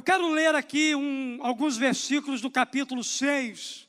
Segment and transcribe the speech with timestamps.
[0.00, 3.86] Eu quero ler aqui um, alguns versículos do capítulo 6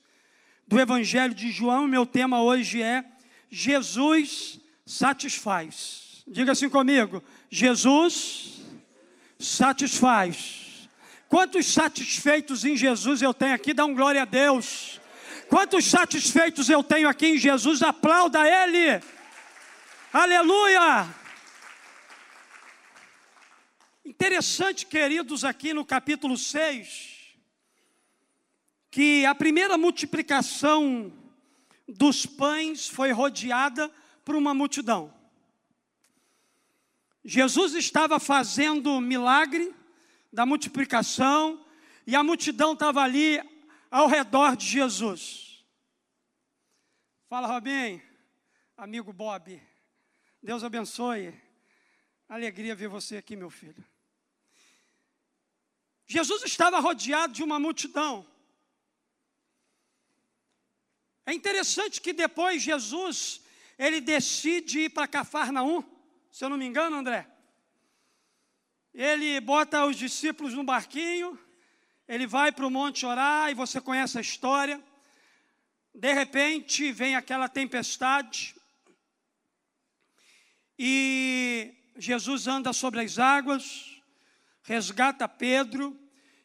[0.67, 1.87] do Evangelho de João.
[1.87, 3.05] Meu tema hoje é
[3.49, 6.21] Jesus satisfaz.
[6.27, 8.59] Diga assim comigo: Jesus
[9.39, 10.89] satisfaz.
[11.29, 13.73] Quantos satisfeitos em Jesus eu tenho aqui?
[13.73, 14.99] Dá um glória a Deus.
[15.47, 17.81] Quantos satisfeitos eu tenho aqui em Jesus?
[17.81, 19.01] Aplauda Ele.
[20.11, 21.20] Aleluia.
[24.23, 27.35] Interessante, queridos, aqui no capítulo 6,
[28.91, 31.11] que a primeira multiplicação
[31.87, 33.91] dos pães foi rodeada
[34.23, 35.11] por uma multidão.
[37.25, 39.73] Jesus estava fazendo o milagre
[40.31, 41.65] da multiplicação
[42.05, 43.41] e a multidão estava ali
[43.89, 45.65] ao redor de Jesus.
[47.27, 47.99] Fala, Robin,
[48.77, 49.59] amigo Bob.
[50.43, 51.33] Deus abençoe.
[52.29, 53.83] Alegria ver você aqui, meu filho.
[56.11, 58.27] Jesus estava rodeado de uma multidão.
[61.25, 63.41] É interessante que depois Jesus,
[63.79, 65.81] ele decide ir para Cafarnaum,
[66.29, 67.25] se eu não me engano, André.
[68.93, 71.39] Ele bota os discípulos no barquinho,
[72.05, 74.83] ele vai para o monte orar, e você conhece a história.
[75.95, 78.53] De repente vem aquela tempestade,
[80.77, 83.97] e Jesus anda sobre as águas,
[84.61, 86.00] resgata Pedro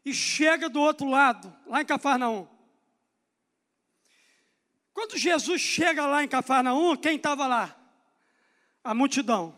[0.07, 2.47] e chega do outro lado, lá em Cafarnaum.
[4.95, 7.77] Quando Jesus chega lá em Cafarnaum, quem estava lá?
[8.85, 9.53] A multidão.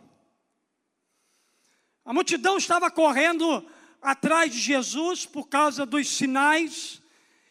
[2.03, 3.63] A multidão estava correndo
[4.01, 7.03] atrás de Jesus por causa dos sinais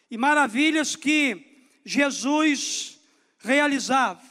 [0.10, 3.00] e maravilhas que Jesus
[3.38, 4.24] realizava.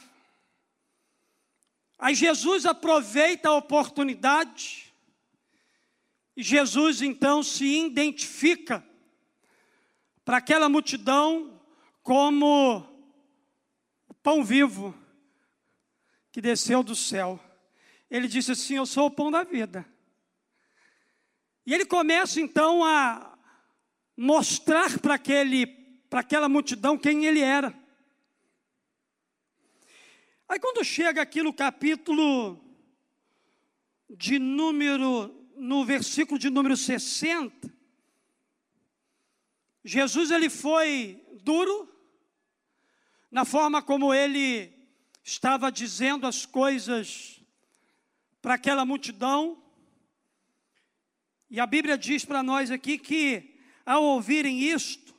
[1.97, 4.86] Aí Jesus aproveita a oportunidade,
[6.43, 8.85] Jesus então se identifica
[10.23, 11.59] para aquela multidão
[12.03, 12.85] como
[14.21, 14.93] pão vivo
[16.31, 17.39] que desceu do céu.
[18.09, 19.85] Ele disse assim: Eu sou o pão da vida.
[21.65, 23.37] E ele começa então a
[24.15, 25.65] mostrar para aquele,
[26.09, 27.73] para aquela multidão quem ele era.
[30.47, 32.63] Aí quando chega aqui no capítulo
[34.09, 37.73] de número, no versículo de número 60,
[39.83, 41.89] Jesus ele foi duro,
[43.31, 44.73] na forma como ele
[45.23, 47.41] estava dizendo as coisas
[48.41, 49.63] para aquela multidão.
[51.49, 55.15] E a Bíblia diz para nós aqui que, ao ouvirem isto,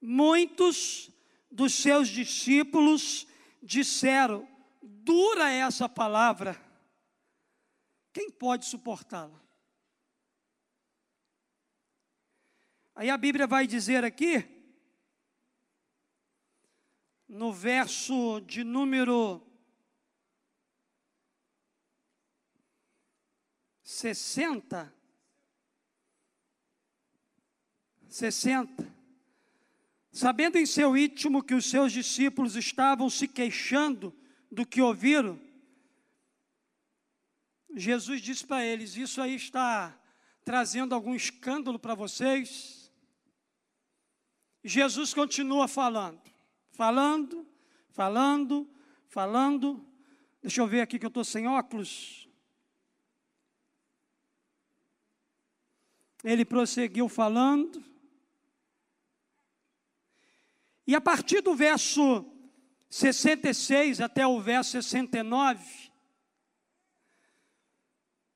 [0.00, 1.10] muitos
[1.50, 3.26] dos seus discípulos
[3.62, 4.48] disseram:
[4.82, 6.60] dura essa palavra,
[8.12, 9.43] quem pode suportá-la?
[12.94, 14.48] Aí a Bíblia vai dizer aqui
[17.28, 19.44] no verso de número
[23.82, 24.94] 60.
[28.08, 28.94] 60.
[30.12, 34.16] Sabendo em seu íntimo que os seus discípulos estavam se queixando
[34.52, 35.40] do que ouviram,
[37.74, 40.00] Jesus disse para eles: Isso aí está
[40.44, 42.83] trazendo algum escândalo para vocês?
[44.64, 46.24] Jesus continua falando
[46.74, 47.46] falando,
[47.90, 48.68] falando,
[49.08, 49.86] falando.
[50.42, 52.28] Deixa eu ver aqui que eu estou sem óculos.
[56.22, 57.82] Ele prosseguiu falando.
[60.86, 62.30] E a partir do verso
[62.90, 65.90] 66 até o verso 69,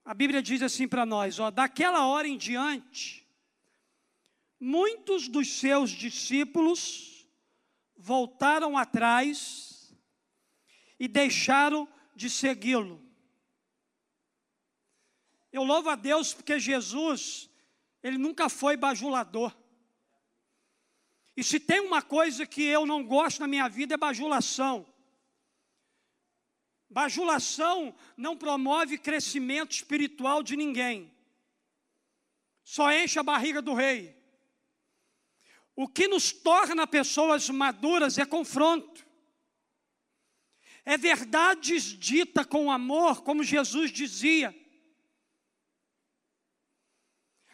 [0.05, 3.28] a Bíblia diz assim para nós: ó, daquela hora em diante,
[4.61, 7.27] muitos dos seus discípulos
[7.97, 9.95] voltaram atrás
[10.99, 13.03] e deixaram de segui-lo.
[15.53, 17.49] Eu louvo a Deus porque Jesus,
[18.03, 19.57] ele nunca foi bajulador.
[21.37, 24.85] E se tem uma coisa que eu não gosto na minha vida é bajulação.
[26.91, 31.15] Bajulação não promove crescimento espiritual de ninguém.
[32.65, 34.18] Só enche a barriga do rei.
[35.81, 39.07] O que nos torna pessoas maduras é confronto.
[40.85, 44.53] É verdades dita com amor, como Jesus dizia.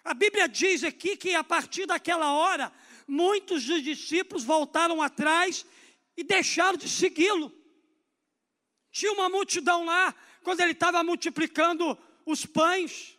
[0.02, 2.72] A Bíblia diz aqui que a partir daquela hora,
[3.06, 5.66] muitos dos discípulos voltaram atrás
[6.16, 7.52] e deixaram de segui-lo.
[8.90, 13.18] Tinha uma multidão lá, quando ele estava multiplicando os pães.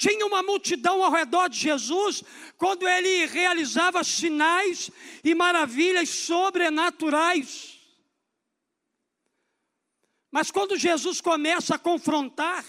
[0.00, 2.24] Tinha uma multidão ao redor de Jesus
[2.56, 4.90] quando ele realizava sinais
[5.22, 7.78] e maravilhas sobrenaturais.
[10.30, 12.64] Mas quando Jesus começa a confrontar,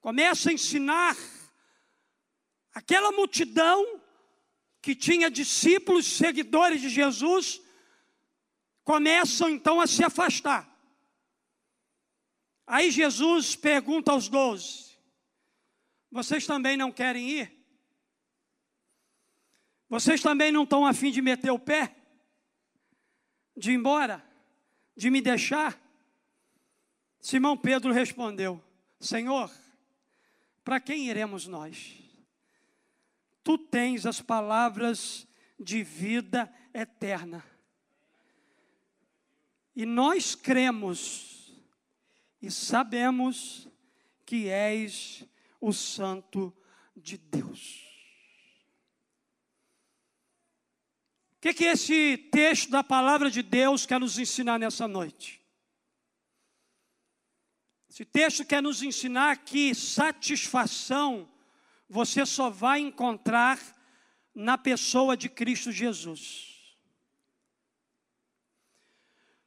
[0.00, 1.16] começa a ensinar,
[2.72, 4.00] aquela multidão
[4.80, 7.60] que tinha discípulos, seguidores de Jesus,
[8.84, 10.72] começam então a se afastar.
[12.64, 14.91] Aí Jesus pergunta aos doze:
[16.12, 17.58] Vocês também não querem ir?
[19.88, 21.96] Vocês também não estão afim de meter o pé?
[23.56, 24.22] De ir embora?
[24.94, 25.80] De me deixar?
[27.18, 28.62] Simão Pedro respondeu:
[29.00, 29.50] Senhor,
[30.62, 31.98] para quem iremos nós?
[33.42, 35.26] Tu tens as palavras
[35.58, 37.42] de vida eterna.
[39.74, 41.58] E nós cremos
[42.40, 43.66] e sabemos
[44.26, 45.26] que és
[45.62, 46.52] o Santo
[46.96, 47.88] de Deus.
[51.36, 55.40] O que, que esse texto da palavra de Deus quer nos ensinar nessa noite?
[57.88, 61.28] Esse texto quer nos ensinar que satisfação
[61.88, 63.58] você só vai encontrar
[64.34, 66.76] na pessoa de Cristo Jesus.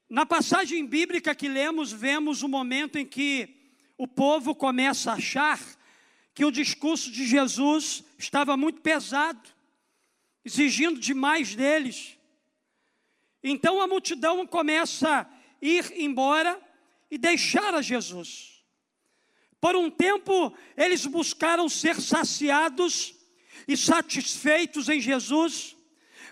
[0.08, 5.60] Na passagem bíblica que lemos, vemos o momento em que o povo começa a achar
[6.36, 9.50] que o discurso de Jesus estava muito pesado,
[10.44, 12.18] exigindo demais deles.
[13.42, 15.28] Então a multidão começa a
[15.62, 16.62] ir embora
[17.10, 18.62] e deixar a Jesus.
[19.62, 23.16] Por um tempo, eles buscaram ser saciados
[23.66, 25.76] e satisfeitos em Jesus,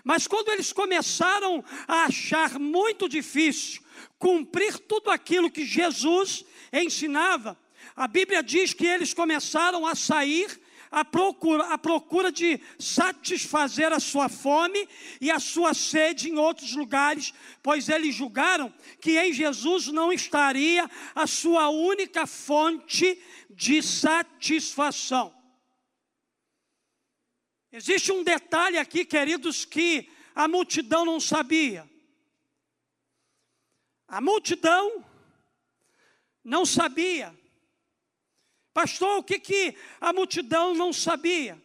[0.04, 3.82] mas quando eles começaram a achar muito difícil
[4.18, 7.58] cumprir tudo aquilo que Jesus ensinava,
[7.94, 10.60] a Bíblia diz que eles começaram a sair
[10.90, 14.88] à procura, à procura de satisfazer a sua fome
[15.20, 20.88] e a sua sede em outros lugares, pois eles julgaram que em Jesus não estaria
[21.14, 23.20] a sua única fonte
[23.50, 25.34] de satisfação.
[27.72, 31.90] Existe um detalhe aqui, queridos, que a multidão não sabia.
[34.06, 35.04] A multidão
[36.44, 37.36] não sabia
[38.74, 41.62] Pastor, o que, que a multidão não sabia?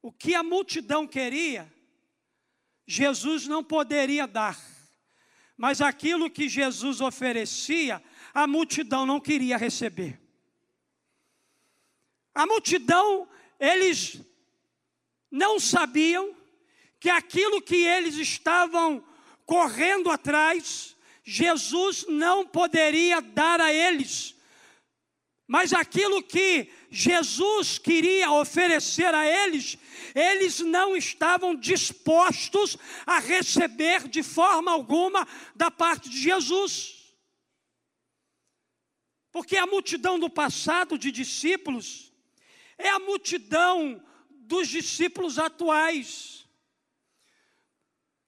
[0.00, 1.70] O que a multidão queria,
[2.86, 4.58] Jesus não poderia dar.
[5.58, 8.02] Mas aquilo que Jesus oferecia,
[8.32, 10.18] a multidão não queria receber.
[12.34, 13.28] A multidão,
[13.58, 14.18] eles
[15.30, 16.34] não sabiam
[16.98, 19.04] que aquilo que eles estavam
[19.44, 24.39] correndo atrás, Jesus não poderia dar a eles
[25.50, 29.76] mas aquilo que Jesus queria oferecer a eles,
[30.14, 35.26] eles não estavam dispostos a receber de forma alguma
[35.56, 37.16] da parte de Jesus.
[39.32, 42.12] Porque a multidão do passado de discípulos
[42.78, 44.00] é a multidão
[44.30, 46.46] dos discípulos atuais.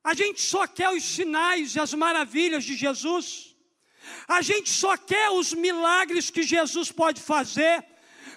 [0.03, 3.52] A gente só quer os sinais e as maravilhas de Jesus.
[4.27, 7.85] A gente só quer os milagres que Jesus pode fazer,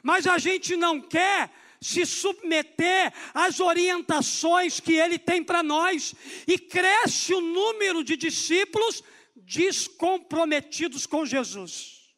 [0.04, 6.16] mas a gente não quer se submeter às orientações que ele tem para nós,
[6.48, 9.04] e cresce o número de discípulos
[9.36, 12.16] descomprometidos com Jesus.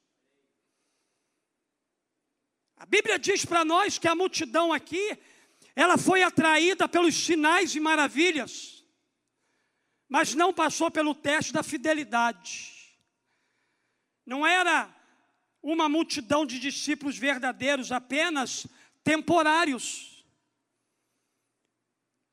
[2.77, 5.17] A Bíblia diz para nós que a multidão aqui,
[5.75, 8.85] ela foi atraída pelos sinais e maravilhas,
[10.07, 12.76] mas não passou pelo teste da fidelidade.
[14.27, 14.93] Não era
[15.63, 18.67] uma multidão de discípulos verdadeiros, apenas
[19.01, 20.25] temporários.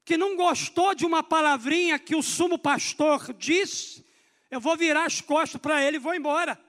[0.05, 4.05] Que não gostou de uma palavrinha que o sumo pastor disse,
[4.51, 6.61] eu vou virar as costas para ele e vou embora.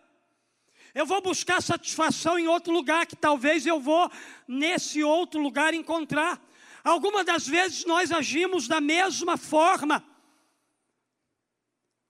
[0.93, 4.09] Eu vou buscar satisfação em outro lugar, que talvez eu vou
[4.47, 6.39] nesse outro lugar encontrar.
[6.83, 10.05] Algumas das vezes nós agimos da mesma forma.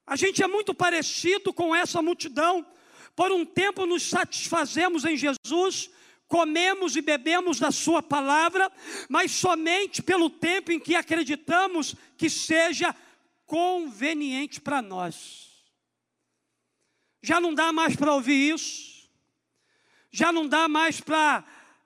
[0.05, 2.74] A gente é muito parecido com essa multidão.
[3.15, 5.89] Por um tempo nos satisfazemos em Jesus,
[6.27, 8.71] comemos e bebemos da Sua palavra,
[9.07, 12.93] mas somente pelo tempo em que acreditamos que seja
[13.45, 15.45] conveniente para nós.
[17.21, 19.09] Já não dá mais para ouvir isso,
[20.11, 21.43] já não dá mais para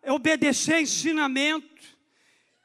[0.08, 1.68] obedecer ensinamento,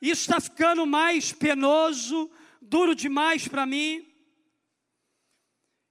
[0.01, 2.31] isso está ficando mais penoso,
[2.61, 4.14] duro demais para mim.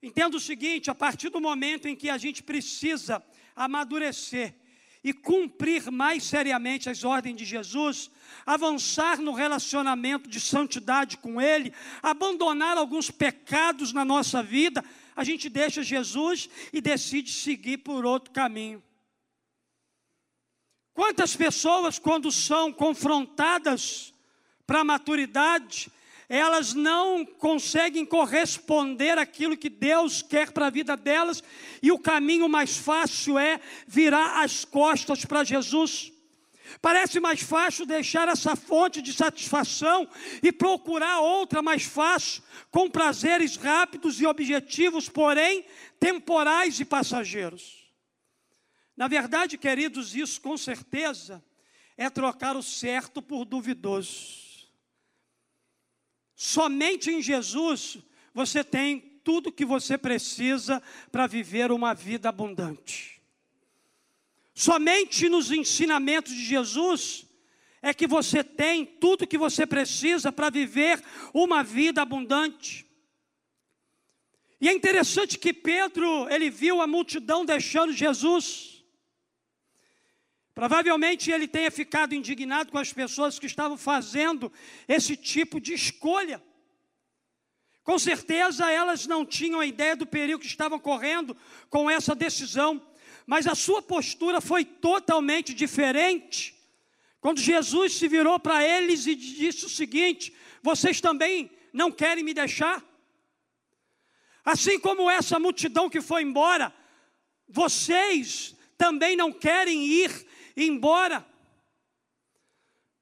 [0.03, 3.23] Entenda o seguinte: a partir do momento em que a gente precisa
[3.55, 4.53] amadurecer
[5.01, 8.11] e cumprir mais seriamente as ordens de Jesus,
[8.45, 14.83] avançar no relacionamento de santidade com Ele, abandonar alguns pecados na nossa vida,
[15.15, 18.83] a gente deixa Jesus e decide seguir por outro caminho.
[20.93, 24.13] Quantas pessoas, quando são confrontadas
[24.67, 25.89] para a maturidade,
[26.35, 31.43] elas não conseguem corresponder àquilo que Deus quer para a vida delas,
[31.79, 36.11] e o caminho mais fácil é virar as costas para Jesus.
[36.81, 40.09] Parece mais fácil deixar essa fonte de satisfação
[40.41, 45.63] e procurar outra mais fácil, com prazeres rápidos e objetivos, porém
[45.99, 47.87] temporais e passageiros.
[48.97, 51.43] Na verdade, queridos, isso com certeza
[51.95, 54.42] é trocar o certo por duvidoso.
[56.35, 57.97] Somente em Jesus
[58.33, 63.21] você tem tudo que você precisa para viver uma vida abundante.
[64.53, 67.25] Somente nos ensinamentos de Jesus
[67.81, 72.85] é que você tem tudo que você precisa para viver uma vida abundante.
[74.61, 78.72] E é interessante que Pedro, ele viu a multidão deixando Jesus.
[80.53, 84.51] Provavelmente ele tenha ficado indignado com as pessoas que estavam fazendo
[84.87, 86.41] esse tipo de escolha.
[87.83, 91.35] Com certeza elas não tinham a ideia do perigo que estavam correndo
[91.69, 92.81] com essa decisão,
[93.25, 96.55] mas a sua postura foi totalmente diferente.
[97.19, 102.33] Quando Jesus se virou para eles e disse o seguinte: Vocês também não querem me
[102.33, 102.83] deixar?
[104.45, 106.73] Assim como essa multidão que foi embora,
[107.47, 111.25] vocês também não querem ir embora.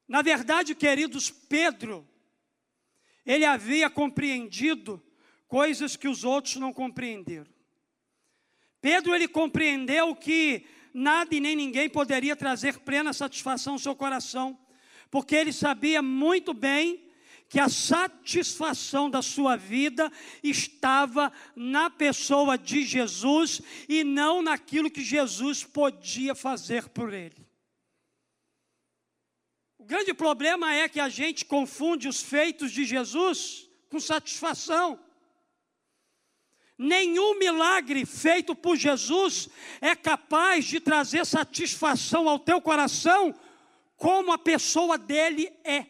[0.08, 2.08] Na verdade, queridos, Pedro,
[3.26, 5.02] ele havia compreendido
[5.48, 7.52] coisas que os outros não compreenderam.
[8.82, 14.58] Pedro, ele compreendeu que nada e nem ninguém poderia trazer plena satisfação ao seu coração,
[15.10, 17.12] porque ele sabia muito bem
[17.48, 20.10] que a satisfação da sua vida
[20.42, 27.41] estava na pessoa de Jesus e não naquilo que Jesus podia fazer por ele.
[29.92, 34.98] Grande problema é que a gente confunde os feitos de Jesus com satisfação.
[36.78, 39.50] Nenhum milagre feito por Jesus
[39.82, 43.38] é capaz de trazer satisfação ao teu coração
[43.98, 45.88] como a pessoa dele é.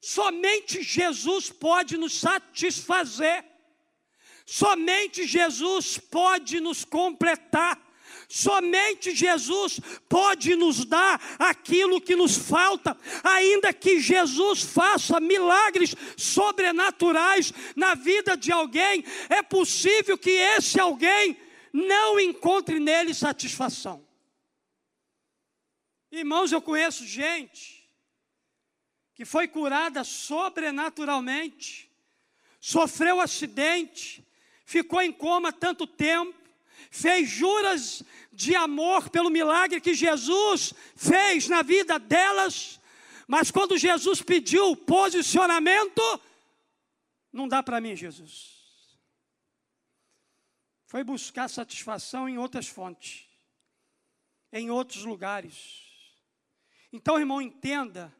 [0.00, 3.44] Somente Jesus pode nos satisfazer.
[4.44, 7.85] Somente Jesus pode nos completar.
[8.28, 17.52] Somente Jesus pode nos dar aquilo que nos falta, ainda que Jesus faça milagres sobrenaturais
[17.76, 21.36] na vida de alguém, é possível que esse alguém
[21.72, 24.04] não encontre nele satisfação.
[26.10, 27.76] Irmãos, eu conheço gente
[29.14, 31.90] que foi curada sobrenaturalmente,
[32.60, 34.26] sofreu acidente,
[34.64, 36.45] ficou em coma tanto tempo,
[36.96, 42.80] fez juras de amor pelo milagre que Jesus fez na vida delas,
[43.26, 46.02] mas quando Jesus pediu posicionamento,
[47.32, 48.56] não dá para mim, Jesus.
[50.86, 53.28] Foi buscar satisfação em outras fontes,
[54.52, 55.82] em outros lugares.
[56.92, 58.14] Então, irmão, entenda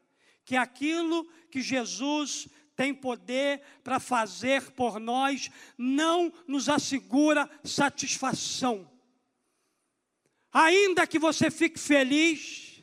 [0.45, 8.89] que aquilo que Jesus tem poder para fazer por nós, não nos assegura satisfação.
[10.53, 12.83] Ainda que você fique feliz,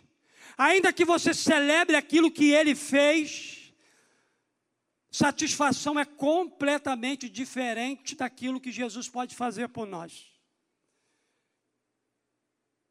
[0.57, 3.73] ainda que você celebre aquilo que ele fez,
[5.11, 10.32] satisfação é completamente diferente daquilo que Jesus pode fazer por nós.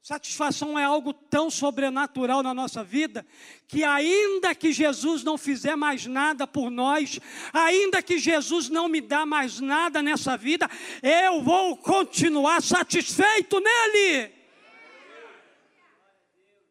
[0.02, 3.24] Satisfação é algo tão sobrenatural na nossa vida,
[3.68, 7.20] que ainda que Jesus não fizer mais nada por nós,
[7.52, 10.68] ainda que Jesus não me dá mais nada nessa vida,
[11.04, 14.32] eu vou continuar satisfeito nele.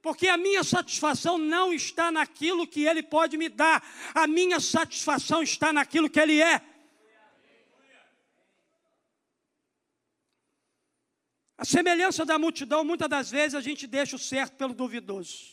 [0.02, 3.82] Porque a minha satisfação não está naquilo que ele pode me dar,
[4.14, 6.62] a minha satisfação está naquilo que ele é.
[11.62, 15.46] A semelhança da multidão, muitas das vezes a gente deixa o certo pelo duvidoso.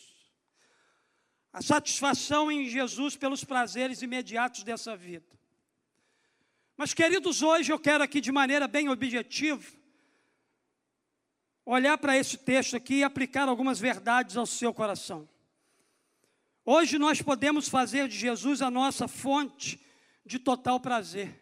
[1.53, 5.27] A satisfação em Jesus pelos prazeres imediatos dessa vida.
[6.79, 9.63] Mas, queridos, hoje eu quero aqui de maneira bem objetiva
[11.63, 15.29] olhar para esse texto aqui e aplicar algumas verdades ao seu coração.
[16.65, 19.79] Hoje nós podemos fazer de Jesus a nossa fonte
[20.25, 21.39] de total prazer.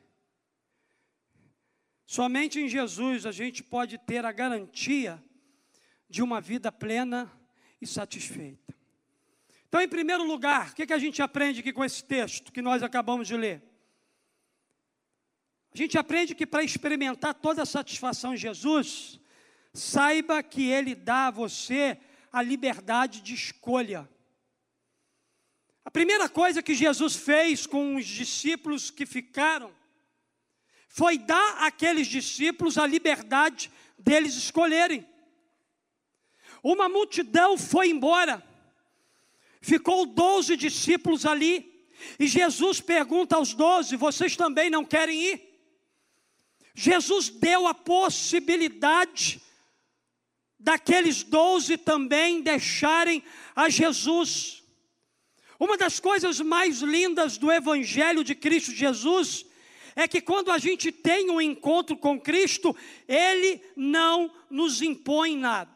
[2.07, 5.23] Somente em Jesus a gente pode ter a garantia
[6.09, 7.31] de uma vida plena
[7.81, 8.75] e satisfeita.
[9.69, 12.63] Então, em primeiro lugar, o que, que a gente aprende aqui com esse texto que
[12.63, 13.63] nós acabamos de ler?
[15.75, 19.21] A gente aprende que para experimentar toda a satisfação em Jesus,
[19.75, 21.99] saiba que Ele dá a você
[22.33, 24.09] a liberdade de escolha.
[25.85, 29.75] A primeira coisa que Jesus fez com os discípulos que ficaram
[30.97, 35.07] foi dar àqueles discípulos a liberdade deles escolherem.
[36.63, 38.43] Uma multidão foi embora,
[39.61, 41.87] ficou doze discípulos ali,
[42.19, 45.61] e Jesus pergunta aos doze: vocês também não querem ir?
[46.75, 49.39] Jesus deu a possibilidade
[50.59, 53.23] daqueles doze também deixarem
[53.55, 54.63] a Jesus.
[55.61, 59.45] Uma das coisas mais lindas do Evangelho de Cristo Jesus
[59.97, 62.77] é que quando a gente tem um encontro com Cristo,
[63.09, 65.75] Ele não nos impõe nada.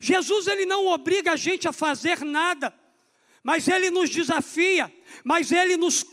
[0.00, 2.74] Jesus ele não obriga a gente a fazer nada,
[3.42, 6.04] mas Ele nos desafia, mas Ele nos,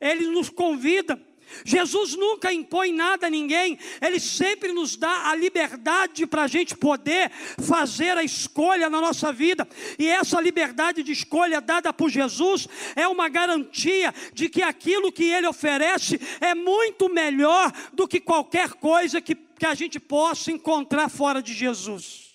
[0.00, 1.16] ele nos convida
[1.64, 6.76] Jesus nunca impõe nada a ninguém, Ele sempre nos dá a liberdade para a gente
[6.76, 9.66] poder fazer a escolha na nossa vida,
[9.98, 15.24] e essa liberdade de escolha dada por Jesus é uma garantia de que aquilo que
[15.24, 21.08] Ele oferece é muito melhor do que qualquer coisa que, que a gente possa encontrar
[21.08, 22.26] fora de Jesus.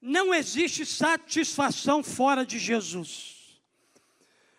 [0.00, 3.37] Não existe satisfação fora de Jesus.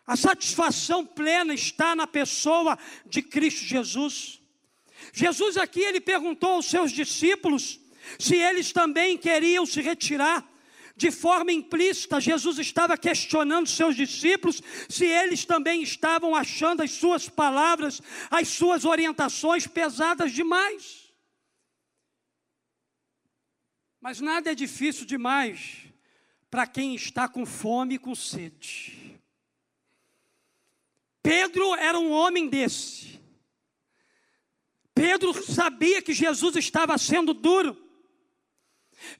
[0.10, 4.42] A satisfação plena está na pessoa de Cristo Jesus.
[5.14, 7.80] Jesus aqui ele perguntou aos seus discípulos
[8.18, 10.44] se eles também queriam se retirar.
[10.96, 17.30] De forma implícita, Jesus estava questionando seus discípulos se eles também estavam achando as suas
[17.30, 18.02] palavras,
[18.32, 21.14] as suas orientações pesadas demais.
[24.02, 25.84] Mas nada é difícil demais
[26.50, 29.09] para quem está com fome e com sede.
[31.30, 33.20] Pedro era um homem desse.
[34.96, 37.78] Pedro sabia que Jesus estava sendo duro.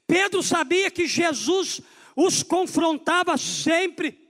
[0.08, 1.80] Pedro sabia que Jesus
[2.16, 4.28] os confrontava sempre.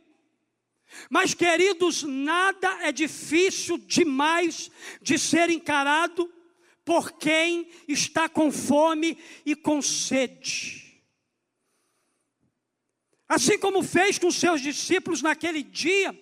[1.09, 6.31] Mas, queridos, nada é difícil demais de ser encarado
[6.85, 9.17] por quem está com fome
[9.47, 11.03] e com sede.
[13.27, 16.13] Assim como fez com seus discípulos naquele dia,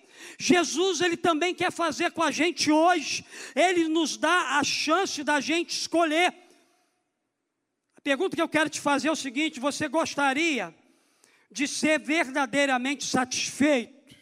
[0.40, 3.24] Jesus, ele também quer fazer com a gente hoje,
[3.56, 6.32] ele nos dá a chance da gente escolher.
[7.96, 10.72] A pergunta que eu quero te fazer é o seguinte: você gostaria
[11.50, 14.14] de ser verdadeiramente satisfeito,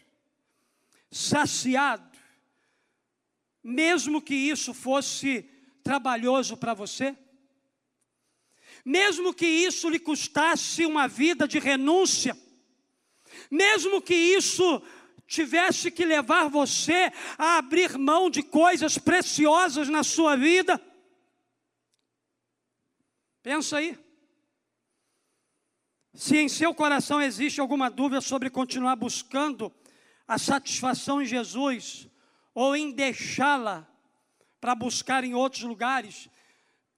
[1.11, 2.17] saciado,
[3.63, 5.47] mesmo que isso fosse
[5.83, 7.15] trabalhoso para você?
[8.83, 12.35] Mesmo que isso lhe custasse uma vida de renúncia,
[13.51, 14.81] mesmo que isso
[15.27, 20.81] tivesse que levar você a abrir mão de coisas preciosas na sua vida?
[23.43, 23.97] Pensa aí.
[26.13, 29.71] Se em seu coração existe alguma dúvida sobre continuar buscando
[30.27, 32.09] a satisfação em Jesus
[32.55, 33.87] ou em deixá-la
[34.59, 36.27] para buscar em outros lugares,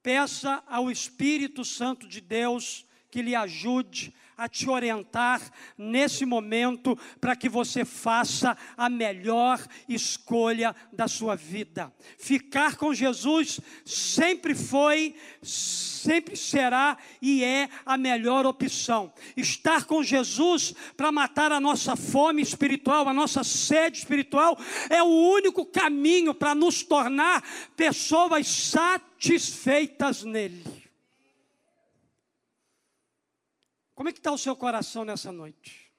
[0.01, 5.41] peça ao Espírito Santo de Deus que lhe ajude a te orientar
[5.78, 11.93] nesse momento para que você faça a melhor escolha da sua vida.
[12.17, 19.12] Ficar com Jesus sempre foi, sempre será e é a melhor opção.
[19.36, 24.58] Estar com Jesus para matar a nossa fome espiritual, a nossa sede espiritual,
[24.89, 27.43] é o único caminho para nos tornar
[27.75, 30.78] pessoas satisfeitas nele.
[33.99, 35.91] Como é que está o seu coração nessa noite?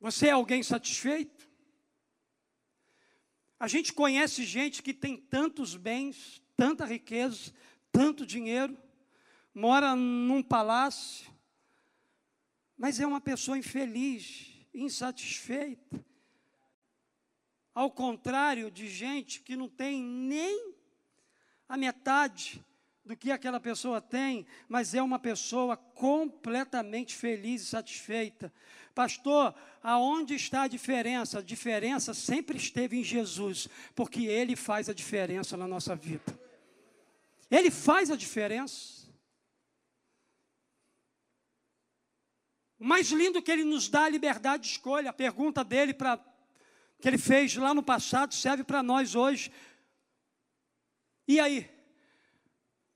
[0.00, 1.48] Você é alguém satisfeito?
[3.56, 7.54] A gente conhece gente que tem tantos bens, tanta riqueza,
[7.92, 8.76] tanto dinheiro,
[9.54, 11.32] mora num palácio,
[12.76, 16.04] mas é uma pessoa infeliz, insatisfeita.
[17.72, 20.74] Ao contrário de gente que não tem nem
[21.68, 22.65] a metade
[23.06, 28.52] do que aquela pessoa tem, mas é uma pessoa completamente feliz e satisfeita.
[28.92, 31.38] Pastor, aonde está a diferença?
[31.38, 36.36] A diferença sempre esteve em Jesus, porque Ele faz a diferença na nossa vida.
[37.48, 39.06] Ele faz a diferença.
[42.76, 45.10] O mais lindo que Ele nos dá a liberdade de escolha.
[45.10, 46.18] A pergunta dele para
[47.00, 49.52] que ele fez lá no passado serve para nós hoje.
[51.28, 51.75] E aí?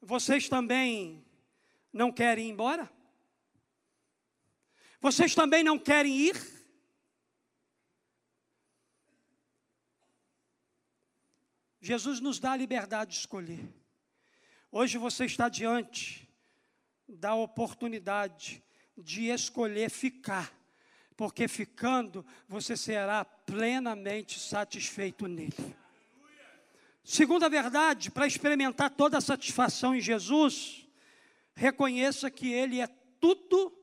[0.00, 1.24] Vocês também
[1.92, 2.90] não querem ir embora?
[5.00, 6.60] Vocês também não querem ir?
[11.80, 13.66] Jesus nos dá a liberdade de escolher.
[14.70, 16.28] Hoje você está diante
[17.08, 18.62] da oportunidade
[18.96, 20.52] de escolher ficar,
[21.16, 25.74] porque ficando você será plenamente satisfeito nele.
[27.12, 30.86] Segunda verdade, para experimentar toda a satisfação em Jesus,
[31.56, 32.86] reconheça que Ele é
[33.18, 33.76] tudo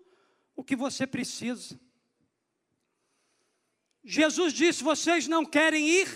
[0.56, 1.78] o que você precisa.
[4.02, 6.08] Jesus disse: Vocês não querem ir?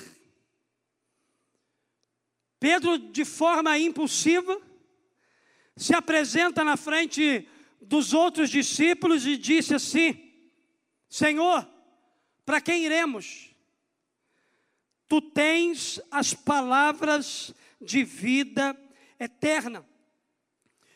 [2.58, 4.58] Pedro, de forma impulsiva,
[5.76, 7.46] se apresenta na frente
[7.82, 10.32] dos outros discípulos e disse assim:
[11.10, 11.70] Senhor,
[12.46, 13.51] para quem iremos?
[15.12, 18.74] Tu tens as palavras de vida
[19.20, 19.86] eterna.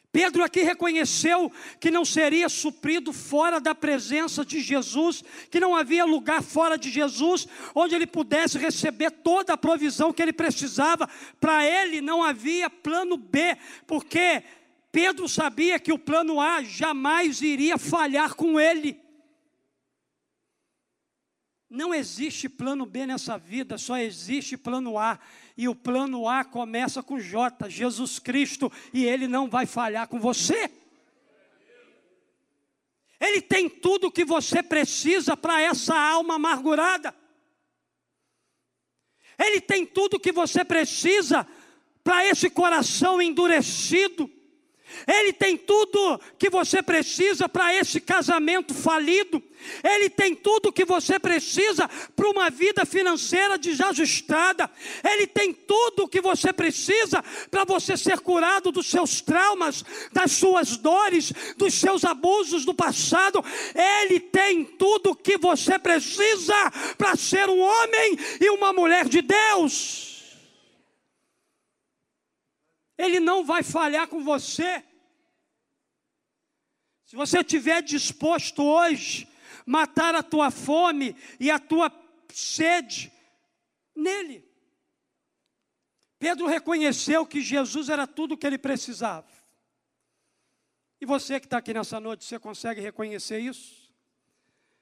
[0.09, 1.51] Pedro aqui reconheceu
[1.81, 6.89] que não seria suprido fora da presença de Jesus, que não havia lugar fora de
[6.89, 11.09] Jesus onde ele pudesse receber toda a provisão que ele precisava.
[11.37, 14.43] Para ele não havia plano B, porque
[14.93, 19.04] Pedro sabia que o plano A jamais iria falhar com ele.
[21.69, 25.19] Não existe plano B nessa vida, só existe plano A.
[25.57, 30.19] E o plano A começa com J, Jesus Cristo, e ele não vai falhar com
[30.19, 30.71] você.
[33.19, 37.15] Ele tem tudo o que você precisa para essa alma amargurada.
[39.37, 41.47] Ele tem tudo o que você precisa
[42.03, 44.29] para esse coração endurecido.
[45.07, 49.41] Ele tem tudo que você precisa para esse casamento falido.
[49.83, 54.69] Ele tem tudo que você precisa para uma vida financeira desajustada.
[55.03, 60.77] Ele tem tudo que você precisa para você ser curado dos seus traumas, das suas
[60.77, 63.43] dores, dos seus abusos do passado.
[63.73, 70.14] Ele tem tudo que você precisa para ser um homem e uma mulher de Deus.
[72.97, 74.83] Ele não vai falhar com você.
[77.05, 79.27] Se você estiver disposto hoje
[79.65, 81.91] matar a tua fome e a tua
[82.33, 83.11] sede
[83.95, 84.45] nele.
[86.19, 89.27] Pedro reconheceu que Jesus era tudo o que ele precisava.
[90.99, 93.93] E você que está aqui nessa noite, você consegue reconhecer isso?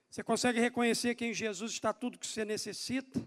[0.09, 3.19] Você consegue reconhecer que em Jesus está tudo o que você necessita?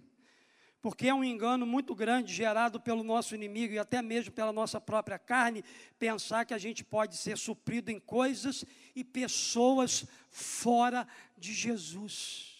[0.86, 4.80] Porque é um engano muito grande gerado pelo nosso inimigo e até mesmo pela nossa
[4.80, 5.64] própria carne,
[5.98, 11.04] pensar que a gente pode ser suprido em coisas e pessoas fora
[11.36, 12.54] de Jesus.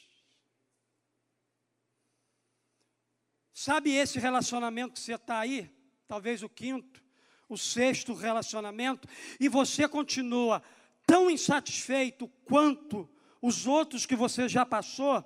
[3.54, 5.70] Sabe esse relacionamento que você está aí?
[6.08, 7.00] Talvez o quinto,
[7.48, 9.08] o sexto relacionamento,
[9.38, 10.60] e você continua
[11.06, 13.08] tão insatisfeito quanto
[13.40, 15.24] os outros que você já passou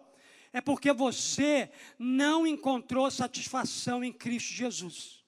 [0.52, 5.24] é porque você não encontrou satisfação em Cristo Jesus.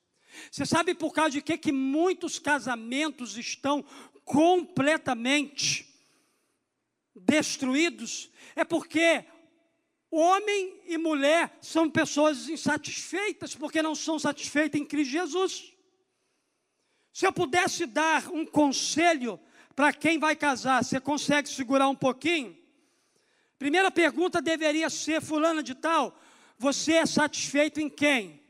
[0.51, 3.85] Você sabe por causa de que, que muitos casamentos estão
[4.25, 5.87] completamente
[7.15, 8.31] destruídos?
[8.57, 9.25] É porque
[10.11, 15.73] homem e mulher são pessoas insatisfeitas, porque não são satisfeitas em Cristo Jesus.
[17.13, 19.39] Se eu pudesse dar um conselho
[19.77, 22.62] para quem vai casar, você consegue segurar um pouquinho?
[23.63, 26.21] Primeira pergunta deveria ser: Fulana de Tal,
[26.59, 28.43] você é satisfeito em quem?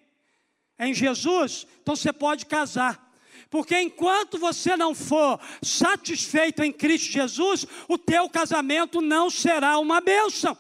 [0.78, 1.66] Em Jesus?
[1.82, 3.12] Então você pode casar.
[3.50, 10.00] Porque enquanto você não for satisfeito em Cristo Jesus, o teu casamento não será uma
[10.00, 10.56] bênção.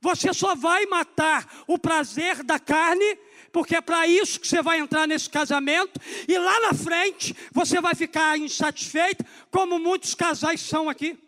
[0.00, 3.18] Você só vai matar o prazer da carne,
[3.50, 7.80] porque é para isso que você vai entrar nesse casamento, e lá na frente você
[7.80, 11.18] vai ficar insatisfeito, como muitos casais são aqui.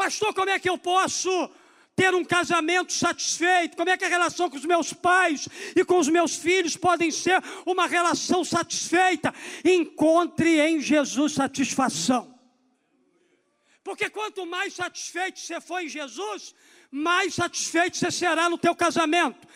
[0.00, 1.50] Pastor, como é que eu posso
[1.94, 3.76] ter um casamento satisfeito?
[3.76, 7.10] Como é que a relação com os meus pais e com os meus filhos podem
[7.10, 9.34] ser uma relação satisfeita?
[9.62, 12.34] Encontre em Jesus satisfação.
[13.84, 16.54] Porque quanto mais satisfeito você for em Jesus,
[16.90, 19.46] mais satisfeito você será no teu casamento.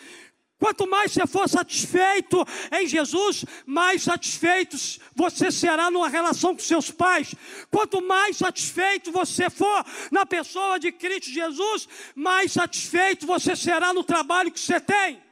[0.65, 6.91] Quanto mais você for satisfeito em Jesus, mais satisfeitos você será numa relação com seus
[6.91, 7.35] pais.
[7.71, 14.03] Quanto mais satisfeito você for na pessoa de Cristo Jesus, mais satisfeito você será no
[14.03, 15.23] trabalho que você tem.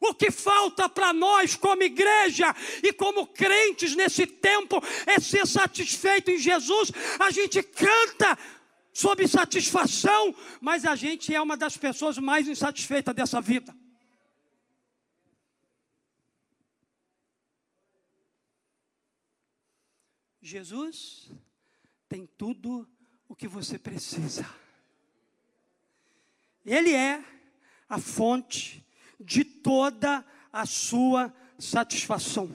[0.00, 6.32] O que falta para nós, como igreja e como crentes nesse tempo, é ser satisfeito
[6.32, 6.90] em Jesus.
[7.20, 8.36] A gente canta
[8.92, 13.74] sob satisfação, mas a gente é uma das pessoas mais insatisfeitas dessa vida.
[20.40, 21.30] Jesus
[22.08, 22.86] tem tudo
[23.28, 24.44] o que você precisa.
[26.66, 27.24] Ele é
[27.88, 28.84] a fonte
[29.18, 32.50] de toda a sua satisfação.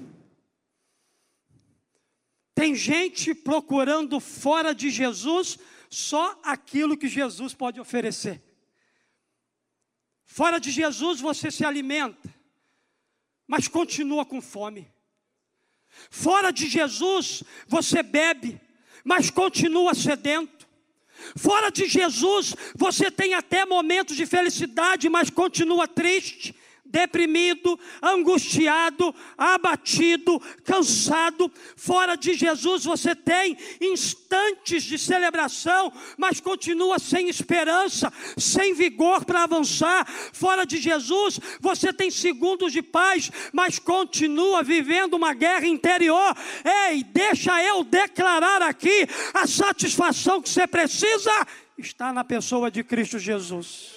[2.54, 5.58] Tem gente procurando fora de Jesus
[5.90, 8.42] só aquilo que Jesus pode oferecer.
[10.26, 12.34] Fora de Jesus você se alimenta,
[13.48, 14.92] mas continua com fome.
[16.10, 18.60] Fora de Jesus você bebe,
[19.04, 20.68] mas continua sedento.
[21.36, 26.54] Fora de Jesus você tem até momentos de felicidade, mas continua triste
[26.90, 31.52] deprimido, angustiado, abatido, cansado.
[31.76, 39.44] Fora de Jesus você tem instantes de celebração, mas continua sem esperança, sem vigor para
[39.44, 40.06] avançar.
[40.34, 46.36] Fora de Jesus você tem segundos de paz, mas continua vivendo uma guerra interior.
[46.90, 51.32] Ei, deixa eu declarar aqui: a satisfação que você precisa
[51.78, 53.97] está na pessoa de Cristo Jesus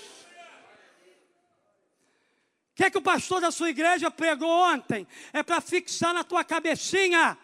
[2.80, 5.06] que é que o pastor da sua igreja pregou ontem?
[5.34, 7.36] É para fixar na tua cabecinha.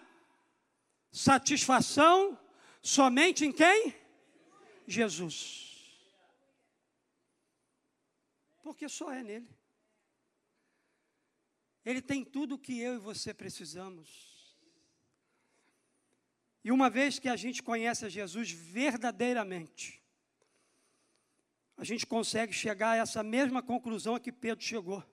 [1.12, 2.38] Satisfação
[2.80, 3.94] somente em quem?
[4.86, 6.00] Jesus.
[8.62, 9.54] Porque só é nele.
[11.84, 14.56] Ele tem tudo o que eu e você precisamos.
[16.64, 20.02] E uma vez que a gente conhece a Jesus verdadeiramente,
[21.76, 25.04] a gente consegue chegar a essa mesma conclusão a que Pedro chegou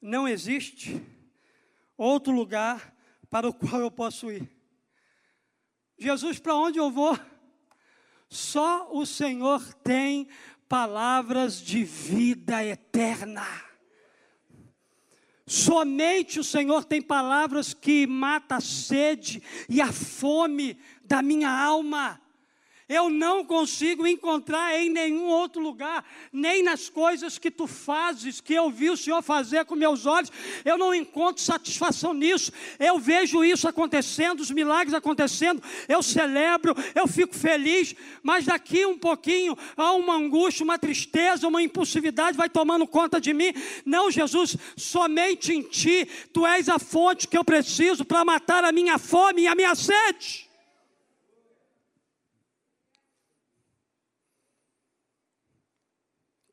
[0.00, 1.02] não existe
[1.96, 2.94] outro lugar
[3.28, 4.48] para o qual eu posso ir.
[5.98, 7.18] Jesus, para onde eu vou?
[8.28, 10.28] Só o Senhor tem
[10.68, 13.46] palavras de vida eterna.
[15.46, 22.20] Somente o Senhor tem palavras que mata a sede e a fome da minha alma.
[22.88, 28.54] Eu não consigo encontrar em nenhum outro lugar, nem nas coisas que tu fazes, que
[28.54, 30.32] eu vi o Senhor fazer com meus olhos,
[30.64, 32.50] eu não encontro satisfação nisso.
[32.78, 38.96] Eu vejo isso acontecendo, os milagres acontecendo, eu celebro, eu fico feliz, mas daqui um
[38.96, 43.52] pouquinho há uma angústia, uma tristeza, uma impulsividade vai tomando conta de mim.
[43.84, 48.72] Não, Jesus, somente em ti, tu és a fonte que eu preciso para matar a
[48.72, 50.47] minha fome e a minha sede.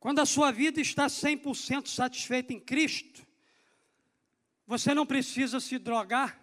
[0.06, 3.26] Quando a sua vida está 100% satisfeita em Cristo,
[4.68, 6.40] você não precisa se drogar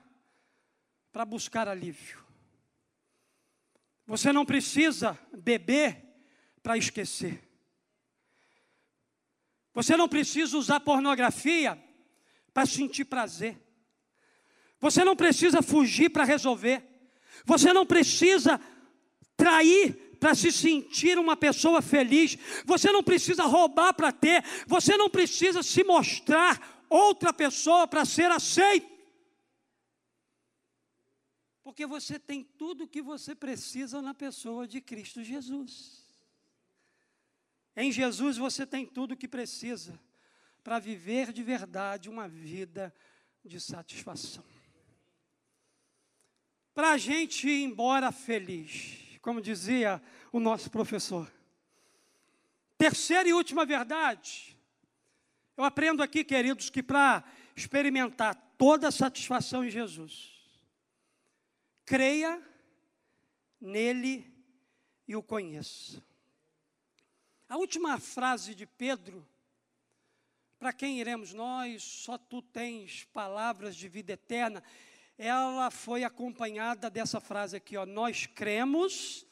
[1.12, 2.18] para buscar alívio.
[4.04, 6.04] Você não precisa beber
[6.60, 7.40] para esquecer.
[9.72, 11.80] Você não precisa usar pornografia
[12.52, 13.56] para sentir prazer.
[14.80, 16.82] Você não precisa fugir para resolver.
[17.44, 18.60] Você não precisa
[19.36, 22.38] trair para se sentir uma pessoa feliz.
[22.64, 28.30] Você não precisa roubar para ter, você não precisa se mostrar outra pessoa para ser
[28.30, 28.86] aceito.
[31.64, 36.06] Porque você tem tudo o que você precisa na pessoa de Cristo Jesus.
[37.74, 39.98] Em Jesus você tem tudo o que precisa
[40.62, 42.94] para viver de verdade uma vida
[43.44, 44.44] de satisfação.
[46.72, 51.32] Para a gente ir embora feliz como dizia o nosso professor.
[52.76, 54.58] Terceira e última verdade.
[55.56, 57.22] Eu aprendo aqui, queridos, que para
[57.54, 60.32] experimentar toda a satisfação em Jesus,
[61.84, 62.42] creia
[63.60, 64.28] nele
[65.06, 66.02] e o conheça.
[67.48, 69.26] A última frase de Pedro,
[70.58, 74.62] para quem iremos nós, só tu tens palavras de vida eterna
[75.24, 79.24] ela foi acompanhada dessa frase aqui, ó, nós cremos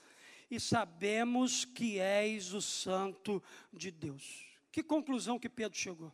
[0.49, 4.47] e sabemos que és o santo de Deus.
[4.71, 6.13] Que conclusão que Pedro chegou?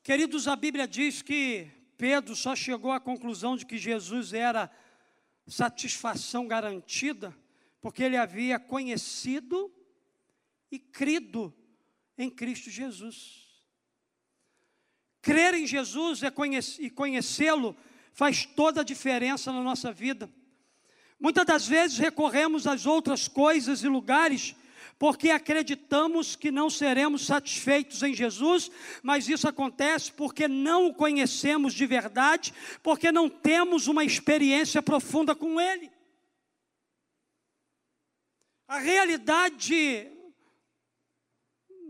[0.00, 4.70] Queridos, a Bíblia diz que Pedro só chegou à conclusão de que Jesus era
[5.44, 7.36] satisfação garantida,
[7.80, 9.74] porque ele havia conhecido
[10.70, 11.52] e crido
[12.16, 13.43] em Cristo Jesus.
[15.24, 16.30] Crer em Jesus é
[16.78, 17.74] e conhecê-lo
[18.12, 20.30] faz toda a diferença na nossa vida.
[21.18, 24.54] Muitas das vezes recorremos às outras coisas e lugares
[24.98, 28.70] porque acreditamos que não seremos satisfeitos em Jesus,
[29.02, 35.34] mas isso acontece porque não o conhecemos de verdade, porque não temos uma experiência profunda
[35.34, 35.90] com Ele.
[38.68, 40.06] A realidade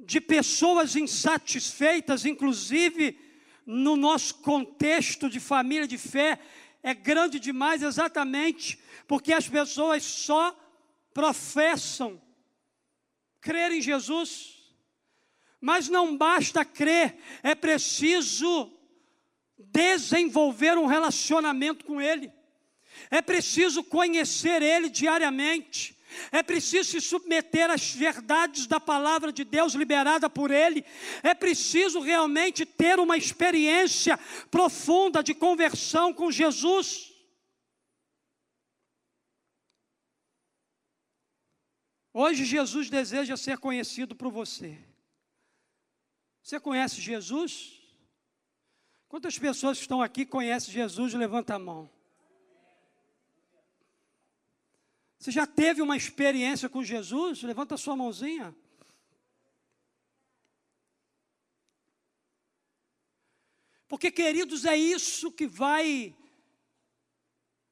[0.06, 3.23] de pessoas insatisfeitas, inclusive
[3.66, 6.38] no nosso contexto de família de fé,
[6.82, 10.54] é grande demais exatamente porque as pessoas só
[11.12, 12.20] professam
[13.40, 14.54] crer em Jesus.
[15.60, 18.70] Mas não basta crer, é preciso
[19.56, 22.30] desenvolver um relacionamento com Ele,
[23.10, 25.93] é preciso conhecer Ele diariamente,
[26.30, 30.84] é preciso se submeter às verdades da palavra de Deus liberada por Ele,
[31.22, 34.18] é preciso realmente ter uma experiência
[34.50, 37.12] profunda de conversão com Jesus.
[42.12, 44.78] Hoje Jesus deseja ser conhecido por você.
[46.40, 47.80] Você conhece Jesus?
[49.08, 51.14] Quantas pessoas estão aqui conhecem Jesus?
[51.14, 51.90] Levanta a mão.
[55.24, 57.42] Você já teve uma experiência com Jesus?
[57.42, 58.54] Levanta a sua mãozinha.
[63.88, 66.14] Porque, queridos, é isso que vai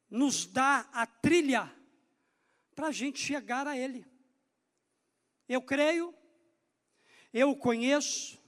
[0.09, 1.71] nos dar a trilha
[2.75, 4.07] para a gente chegar a Ele.
[5.47, 6.15] Eu creio,
[7.35, 8.43] eu o conheço,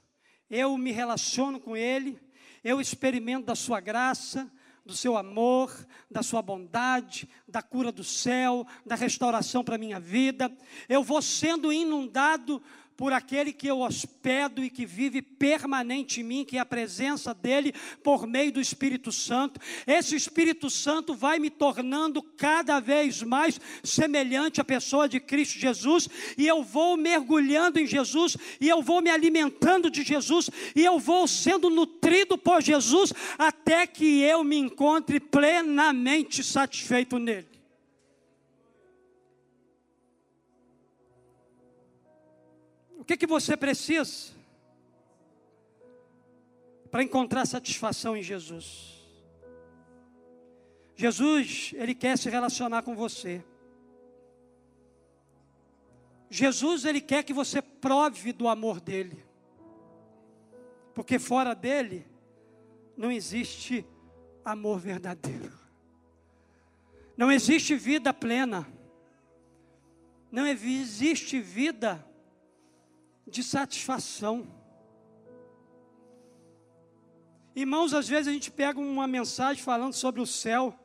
[0.49, 2.19] eu me relaciono com Ele,
[2.65, 4.51] eu experimento da Sua graça,
[4.85, 5.73] do seu amor,
[6.11, 10.53] da sua bondade, da cura do céu, da restauração para a minha vida.
[10.89, 12.63] Eu vou sendo inundado
[12.97, 17.35] por aquele que eu hospedo e que vive permanente em mim, que é a presença
[17.35, 19.61] dele por meio do Espírito Santo.
[19.87, 26.09] Esse Espírito Santo vai me tornando cada vez mais semelhante à pessoa de Cristo Jesus,
[26.39, 30.99] e eu vou mergulhando em Jesus, e eu vou me alimentando de Jesus, e eu
[30.99, 37.55] vou sendo nutrido por Jesus até que eu me encontre plenamente satisfeito nele.
[43.05, 44.33] O que, que você precisa
[46.91, 48.95] para encontrar satisfação em Jesus?
[50.97, 53.45] Jesus, Ele quer se relacionar com você.
[56.31, 59.23] Jesus, Ele quer que você prove do amor dEle.
[60.95, 62.07] Porque fora dEle,
[62.97, 63.87] não existe
[64.43, 65.53] amor verdadeiro.
[67.19, 68.67] Não existe vida plena.
[70.33, 72.03] Não existe vida
[73.27, 74.47] de satisfação.
[77.55, 80.79] Irmãos, às vezes a gente pega uma mensagem falando sobre o céu,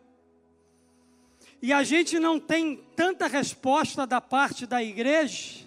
[1.61, 5.65] e a gente não tem tanta resposta da parte da igreja,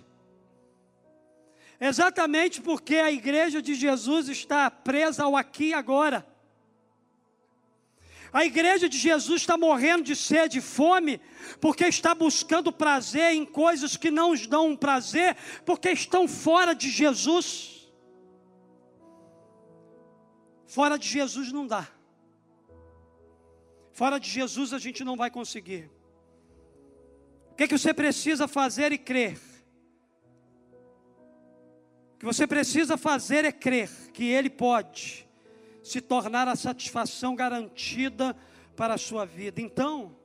[1.80, 6.31] exatamente porque a igreja de Jesus está presa ao aqui e agora.
[8.32, 11.20] A igreja de Jesus está morrendo de sede e fome,
[11.60, 16.88] porque está buscando prazer em coisas que não os dão prazer, porque estão fora de
[16.88, 17.92] Jesus.
[20.66, 21.86] Fora de Jesus não dá.
[23.92, 25.90] Fora de Jesus a gente não vai conseguir.
[27.50, 29.38] O que, é que você precisa fazer e crer?
[32.14, 35.28] O que você precisa fazer é crer que Ele pode
[35.82, 38.36] se tornar a satisfação garantida
[38.76, 39.60] para a sua vida.
[39.60, 40.16] Então,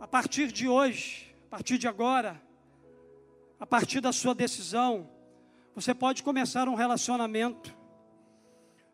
[0.00, 2.40] a partir de hoje, a partir de agora,
[3.58, 5.08] a partir da sua decisão,
[5.74, 7.74] você pode começar um relacionamento.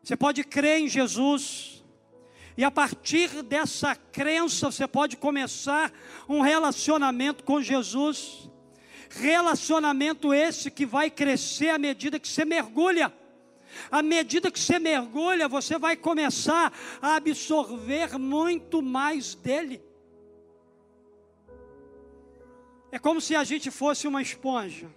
[0.03, 1.85] Você pode crer em Jesus.
[2.57, 5.93] E a partir dessa crença, você pode começar
[6.29, 8.51] um relacionamento com Jesus.
[9.11, 13.13] Relacionamento esse que vai crescer à medida que você mergulha
[13.91, 19.83] à medida que você mergulha, você vai começar a absorver muito mais dele.
[22.93, 24.91] É como se a gente fosse uma esponja.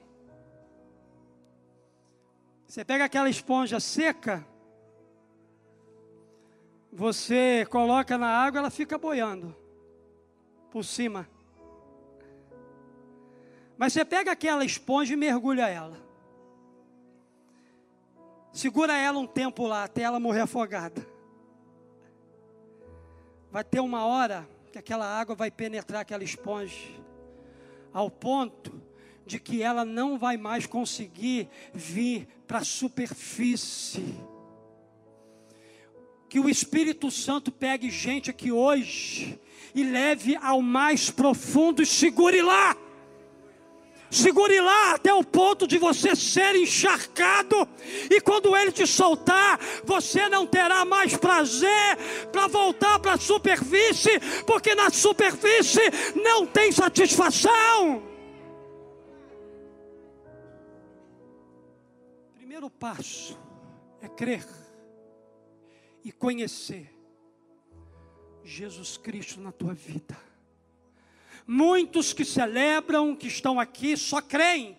[2.67, 4.45] Você pega aquela esponja seca,
[6.91, 9.55] você coloca na água, ela fica boiando
[10.71, 11.29] por cima.
[13.77, 16.01] Mas você pega aquela esponja e mergulha ela.
[18.53, 21.05] Segura ela um tempo lá, até ela morrer afogada.
[23.51, 26.87] Vai ter uma hora que aquela água vai penetrar aquela esponja,
[27.91, 28.79] ao ponto
[29.25, 34.19] de que ela não vai mais conseguir vir para a superfície.
[36.29, 39.39] Que o Espírito Santo pegue gente aqui hoje
[39.73, 42.75] e leve ao mais profundo e segure lá.
[44.13, 47.67] Segure lá até o ponto de você ser encharcado,
[48.11, 51.97] e quando ele te soltar, você não terá mais prazer
[52.31, 55.81] para voltar para a superfície, porque na superfície
[56.15, 58.03] não tem satisfação.
[62.35, 63.35] Primeiro passo
[63.99, 64.45] é crer
[66.05, 66.95] e conhecer
[68.43, 70.32] Jesus Cristo na tua vida.
[71.45, 74.77] Muitos que celebram, que estão aqui, só creem,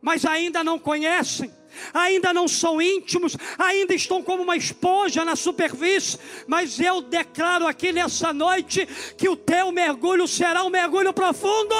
[0.00, 1.52] mas ainda não conhecem,
[1.92, 6.18] ainda não são íntimos, ainda estão como uma esponja na superfície.
[6.46, 8.86] Mas eu declaro aqui nessa noite
[9.16, 11.74] que o teu mergulho será um mergulho profundo.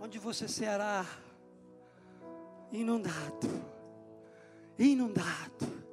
[0.00, 1.06] Onde você será
[2.72, 3.62] inundado,
[4.78, 5.84] inundado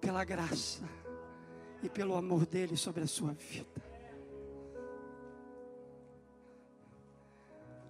[0.00, 1.03] pela graça
[1.84, 3.82] e pelo amor dele sobre a sua vida.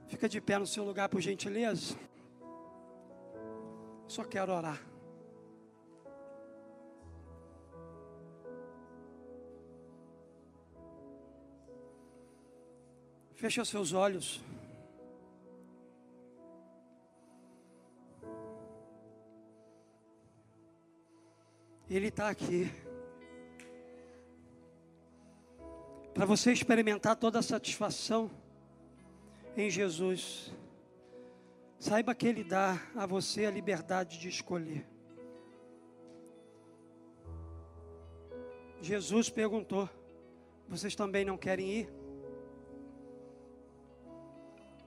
[0.09, 1.97] Fica de pé no seu lugar, por gentileza.
[4.09, 4.81] Só quero orar.
[13.35, 14.41] Feche os seus olhos.
[21.89, 22.84] Ele está aqui.
[26.15, 28.31] Para você experimentar toda a satisfação
[29.57, 30.53] em Jesus,
[31.77, 34.87] saiba que Ele dá a você a liberdade de escolher.
[38.81, 39.91] Jesus perguntou:
[40.69, 41.93] Vocês também não querem ir?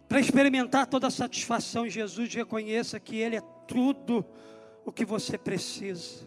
[0.08, 4.26] Para experimentar toda a satisfação Jesus, reconheça que Ele é tudo
[4.86, 6.26] o que você precisa.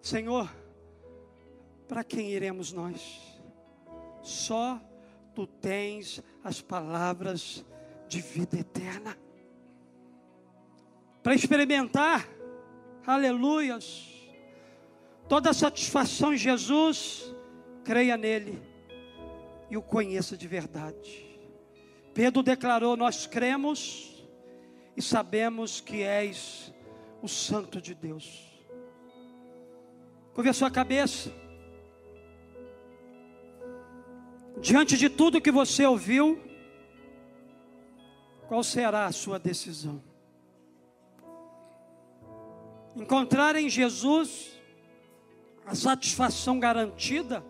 [0.00, 0.50] Senhor,
[1.90, 3.20] para quem iremos nós?
[4.22, 4.80] Só
[5.34, 7.64] tu tens as palavras
[8.06, 9.18] de vida eterna.
[11.20, 12.28] Para experimentar,
[13.04, 14.08] aleluias,
[15.28, 17.34] toda a satisfação em Jesus,
[17.82, 18.62] creia nele
[19.68, 21.40] e o conheça de verdade.
[22.14, 24.24] Pedro declarou: Nós cremos
[24.96, 26.72] e sabemos que és
[27.20, 28.48] o Santo de Deus.
[30.32, 31.49] Curve a sua cabeça.
[34.60, 36.38] Diante de tudo que você ouviu,
[38.46, 40.02] qual será a sua decisão?
[42.94, 44.60] Encontrar em Jesus
[45.64, 47.44] a satisfação garantida?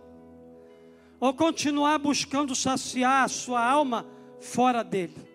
[1.18, 4.06] Ou continuar buscando saciar a sua alma
[4.38, 5.28] fora dele?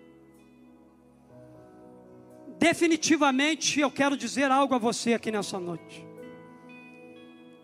[2.58, 6.06] Definitivamente eu quero dizer algo a você aqui nessa noite.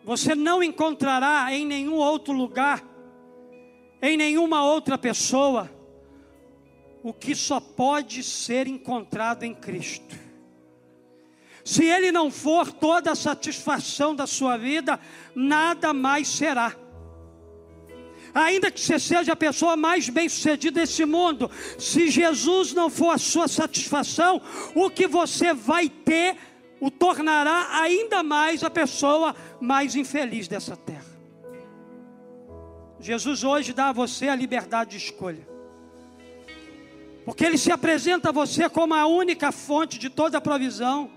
[0.03, 2.84] Você não encontrará em nenhum outro lugar,
[4.02, 5.70] em nenhuma outra pessoa,
[7.04, 10.16] o que só pode ser encontrado em Cristo.
[11.64, 14.99] Se Ele não for toda a satisfação da sua vida,
[15.36, 16.76] nada mais será.
[18.34, 23.18] Ainda que você seja a pessoa mais bem-sucedida desse mundo, se Jesus não for a
[23.18, 24.41] sua satisfação,
[24.74, 26.38] o que você vai ter
[26.80, 31.01] o tornará ainda mais a pessoa mais infeliz dessa terra.
[33.02, 35.47] Jesus hoje dá a você a liberdade de escolha.
[37.26, 41.10] Porque Ele se apresenta a você como a única fonte de toda a provisão.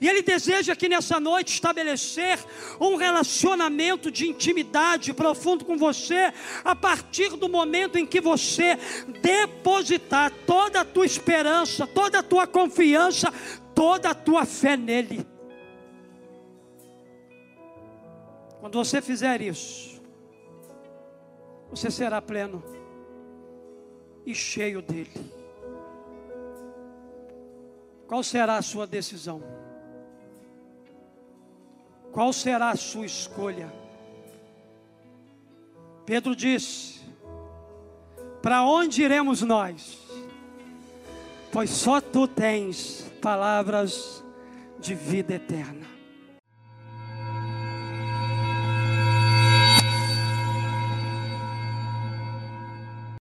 [0.00, 2.38] E Ele deseja aqui nessa noite estabelecer
[2.80, 6.32] um relacionamento de intimidade profundo com você,
[6.64, 8.78] a partir do momento em que você
[9.20, 13.32] depositar toda a tua esperança, toda a tua confiança,
[13.74, 15.26] toda a tua fé nele.
[18.60, 19.97] Quando você fizer isso,
[21.70, 22.62] você será pleno
[24.24, 25.32] e cheio dele.
[28.06, 29.42] Qual será a sua decisão?
[32.12, 33.70] Qual será a sua escolha?
[36.06, 37.00] Pedro disse:
[38.40, 39.98] Para onde iremos nós?
[41.52, 44.24] Pois só tu tens palavras
[44.78, 45.97] de vida eterna.